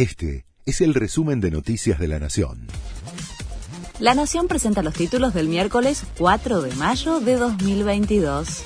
Este 0.00 0.46
es 0.64 0.80
el 0.80 0.94
resumen 0.94 1.42
de 1.42 1.50
Noticias 1.50 1.98
de 1.98 2.08
la 2.08 2.18
Nación. 2.18 2.68
La 3.98 4.14
Nación 4.14 4.48
presenta 4.48 4.82
los 4.82 4.94
títulos 4.94 5.34
del 5.34 5.46
miércoles 5.46 6.04
4 6.16 6.62
de 6.62 6.74
mayo 6.76 7.20
de 7.20 7.36
2022. 7.36 8.62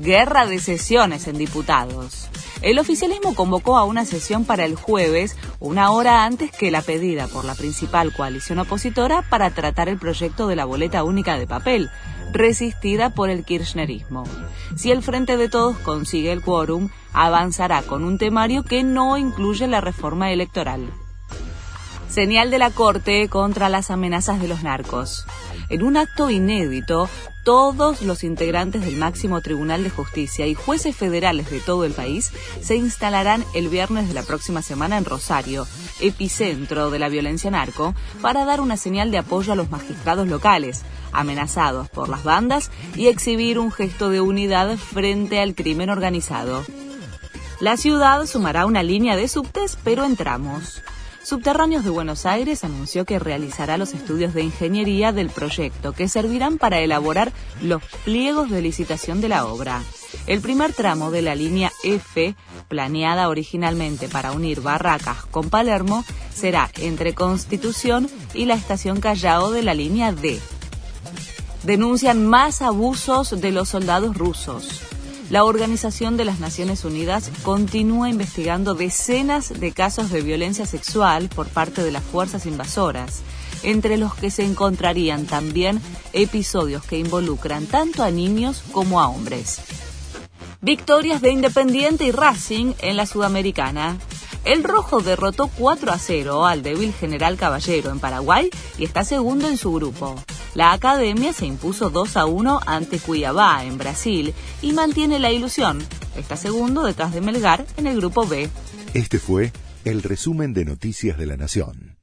Guerra 0.00 0.46
de 0.46 0.58
sesiones 0.58 1.28
en 1.28 1.38
diputados. 1.38 2.28
El 2.62 2.80
oficialismo 2.80 3.36
convocó 3.36 3.78
a 3.78 3.84
una 3.84 4.04
sesión 4.04 4.44
para 4.44 4.64
el 4.64 4.74
jueves, 4.74 5.36
una 5.60 5.92
hora 5.92 6.24
antes 6.24 6.50
que 6.50 6.72
la 6.72 6.82
pedida 6.82 7.28
por 7.28 7.44
la 7.44 7.54
principal 7.54 8.12
coalición 8.12 8.58
opositora 8.58 9.22
para 9.30 9.50
tratar 9.50 9.88
el 9.88 10.00
proyecto 10.00 10.48
de 10.48 10.56
la 10.56 10.64
boleta 10.64 11.04
única 11.04 11.38
de 11.38 11.46
papel, 11.46 11.90
resistida 12.34 13.10
por 13.10 13.30
el 13.30 13.44
kirchnerismo. 13.44 14.24
Si 14.76 14.90
el 14.90 15.02
Frente 15.02 15.38
de 15.38 15.48
Todos 15.48 15.78
consigue 15.78 16.32
el 16.32 16.42
quórum, 16.42 16.90
avanzará 17.14 17.82
con 17.82 18.04
un 18.04 18.18
temario 18.18 18.64
que 18.64 18.82
no 18.82 19.16
incluye 19.16 19.66
la 19.66 19.80
reforma 19.80 20.30
electoral. 20.32 20.90
Señal 22.08 22.50
de 22.50 22.58
la 22.58 22.70
Corte 22.70 23.28
contra 23.28 23.68
las 23.68 23.90
amenazas 23.90 24.40
de 24.40 24.48
los 24.48 24.62
narcos. 24.62 25.26
En 25.68 25.82
un 25.82 25.96
acto 25.96 26.30
inédito, 26.30 27.08
todos 27.44 28.02
los 28.02 28.24
integrantes 28.24 28.84
del 28.84 28.96
máximo 28.96 29.40
Tribunal 29.40 29.82
de 29.84 29.90
Justicia 29.90 30.46
y 30.46 30.54
jueces 30.54 30.96
federales 30.96 31.50
de 31.50 31.60
todo 31.60 31.84
el 31.84 31.92
país 31.92 32.32
se 32.60 32.76
instalarán 32.76 33.44
el 33.54 33.68
viernes 33.68 34.08
de 34.08 34.14
la 34.14 34.22
próxima 34.22 34.62
semana 34.62 34.96
en 34.96 35.04
Rosario, 35.04 35.66
epicentro 36.00 36.90
de 36.90 36.98
la 36.98 37.08
violencia 37.08 37.50
narco, 37.50 37.94
para 38.22 38.44
dar 38.44 38.60
una 38.60 38.76
señal 38.76 39.10
de 39.10 39.18
apoyo 39.18 39.52
a 39.52 39.56
los 39.56 39.70
magistrados 39.70 40.28
locales, 40.28 40.82
amenazados 41.14 41.88
por 41.88 42.08
las 42.08 42.24
bandas, 42.24 42.70
y 42.94 43.06
exhibir 43.06 43.58
un 43.58 43.72
gesto 43.72 44.10
de 44.10 44.20
unidad 44.20 44.76
frente 44.76 45.40
al 45.40 45.54
crimen 45.54 45.90
organizado. 45.90 46.64
La 47.60 47.76
ciudad 47.76 48.26
sumará 48.26 48.66
una 48.66 48.82
línea 48.82 49.16
de 49.16 49.28
subtes, 49.28 49.78
pero 49.82 50.04
en 50.04 50.16
tramos. 50.16 50.82
Subterráneos 51.24 51.84
de 51.84 51.90
Buenos 51.90 52.26
Aires 52.26 52.64
anunció 52.64 53.06
que 53.06 53.18
realizará 53.18 53.78
los 53.78 53.94
estudios 53.94 54.34
de 54.34 54.42
ingeniería 54.42 55.10
del 55.10 55.30
proyecto 55.30 55.94
que 55.94 56.06
servirán 56.06 56.58
para 56.58 56.80
elaborar 56.80 57.32
los 57.62 57.82
pliegos 58.04 58.50
de 58.50 58.60
licitación 58.60 59.22
de 59.22 59.30
la 59.30 59.46
obra. 59.46 59.82
El 60.26 60.42
primer 60.42 60.74
tramo 60.74 61.10
de 61.10 61.22
la 61.22 61.34
línea 61.34 61.72
F, 61.82 62.34
planeada 62.68 63.30
originalmente 63.30 64.06
para 64.08 64.32
unir 64.32 64.60
Barracas 64.60 65.24
con 65.30 65.48
Palermo, 65.48 66.04
será 66.34 66.70
entre 66.76 67.14
Constitución 67.14 68.10
y 68.34 68.44
la 68.44 68.54
estación 68.54 69.00
Callao 69.00 69.50
de 69.50 69.62
la 69.62 69.72
línea 69.72 70.12
D. 70.12 70.38
Denuncian 71.62 72.26
más 72.26 72.62
abusos 72.62 73.40
de 73.40 73.52
los 73.52 73.70
soldados 73.70 74.16
rusos. 74.16 74.82
La 75.30 75.44
Organización 75.44 76.16
de 76.16 76.26
las 76.26 76.38
Naciones 76.38 76.84
Unidas 76.84 77.30
continúa 77.42 78.10
investigando 78.10 78.74
decenas 78.74 79.58
de 79.58 79.72
casos 79.72 80.10
de 80.10 80.20
violencia 80.20 80.66
sexual 80.66 81.28
por 81.28 81.48
parte 81.48 81.82
de 81.82 81.90
las 81.90 82.02
fuerzas 82.02 82.44
invasoras, 82.44 83.22
entre 83.62 83.96
los 83.96 84.14
que 84.14 84.30
se 84.30 84.44
encontrarían 84.44 85.24
también 85.24 85.80
episodios 86.12 86.84
que 86.84 86.98
involucran 86.98 87.66
tanto 87.66 88.02
a 88.02 88.10
niños 88.10 88.62
como 88.72 89.00
a 89.00 89.08
hombres. 89.08 89.60
Victorias 90.60 91.20
de 91.20 91.30
Independiente 91.30 92.04
y 92.04 92.10
Racing 92.10 92.74
en 92.78 92.96
la 92.96 93.06
Sudamericana. 93.06 93.98
El 94.44 94.62
Rojo 94.62 95.00
derrotó 95.00 95.48
4 95.48 95.92
a 95.92 95.98
0 95.98 96.46
al 96.46 96.62
débil 96.62 96.92
General 96.92 97.36
Caballero 97.36 97.90
en 97.90 98.00
Paraguay 98.00 98.50
y 98.78 98.84
está 98.84 99.04
segundo 99.04 99.48
en 99.48 99.56
su 99.56 99.72
grupo. 99.72 100.16
La 100.54 100.72
academia 100.72 101.32
se 101.32 101.46
impuso 101.46 101.90
2 101.90 102.16
a 102.16 102.26
1 102.26 102.60
ante 102.64 103.00
Cuiabá 103.00 103.64
en 103.64 103.76
Brasil 103.76 104.32
y 104.62 104.72
mantiene 104.72 105.18
la 105.18 105.32
ilusión. 105.32 105.82
Está 106.16 106.36
segundo 106.36 106.84
detrás 106.84 107.12
de 107.12 107.20
Melgar 107.20 107.66
en 107.76 107.88
el 107.88 107.96
grupo 107.96 108.24
B. 108.24 108.48
Este 108.94 109.18
fue 109.18 109.52
el 109.84 110.02
resumen 110.02 110.54
de 110.54 110.64
Noticias 110.64 111.18
de 111.18 111.26
la 111.26 111.36
Nación. 111.36 111.93